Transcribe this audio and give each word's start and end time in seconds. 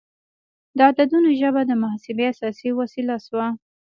د 0.77 0.79
عددونو 0.89 1.29
ژبه 1.39 1.61
د 1.65 1.71
محاسبې 1.81 2.23
اساسي 2.33 2.69
وسیله 2.79 3.15
شوه. 3.25 3.47